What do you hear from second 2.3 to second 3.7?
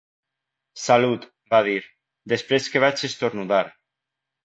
després que vaig esternudar.